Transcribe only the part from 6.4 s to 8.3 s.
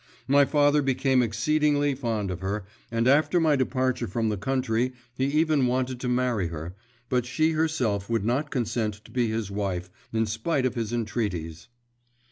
her, but she herself would